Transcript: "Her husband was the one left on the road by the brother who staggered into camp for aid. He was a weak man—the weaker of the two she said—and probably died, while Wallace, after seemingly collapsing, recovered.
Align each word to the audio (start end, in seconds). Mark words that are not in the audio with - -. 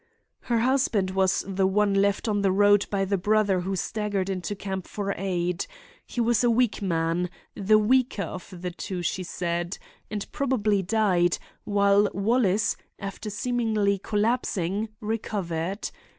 "Her 0.45 0.61
husband 0.61 1.11
was 1.11 1.45
the 1.47 1.67
one 1.67 1.93
left 1.93 2.27
on 2.27 2.41
the 2.41 2.51
road 2.51 2.87
by 2.89 3.05
the 3.05 3.19
brother 3.19 3.59
who 3.61 3.75
staggered 3.75 4.31
into 4.31 4.55
camp 4.55 4.87
for 4.87 5.13
aid. 5.15 5.67
He 6.07 6.19
was 6.19 6.43
a 6.43 6.49
weak 6.49 6.81
man—the 6.81 7.77
weaker 7.77 8.23
of 8.23 8.49
the 8.63 8.71
two 8.71 9.03
she 9.03 9.21
said—and 9.21 10.31
probably 10.31 10.81
died, 10.81 11.37
while 11.65 12.09
Wallace, 12.15 12.75
after 12.97 13.29
seemingly 13.29 13.99
collapsing, 13.99 14.89
recovered. 15.01 15.91